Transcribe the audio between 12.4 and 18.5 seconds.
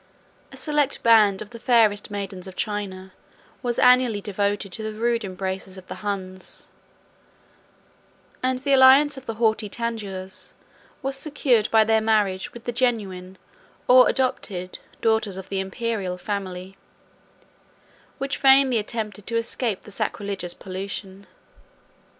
with the genuine, or adopted, daughters of the Imperial family, which